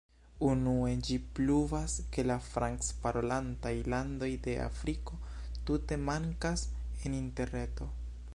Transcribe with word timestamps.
Unue, 0.45 0.87
ĝi 1.07 1.17
pruvas 1.39 1.97
ke 2.15 2.25
la 2.29 2.37
franc-parolantaj 2.45 3.75
landoj 3.95 4.31
de 4.49 4.57
Afriko 4.65 5.21
tute 5.69 6.03
mankas 6.11 6.67
en 7.05 7.21
Interreto. 7.25 7.93